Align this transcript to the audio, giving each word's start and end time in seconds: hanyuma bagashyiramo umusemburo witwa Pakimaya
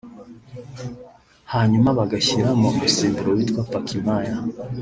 hanyuma 1.53 1.95
bagashyiramo 1.99 2.65
umusemburo 2.75 3.29
witwa 3.37 3.61
Pakimaya 3.71 4.35